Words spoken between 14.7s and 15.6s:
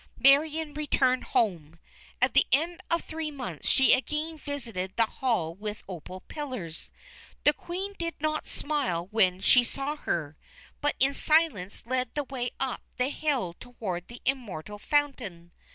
Fountain.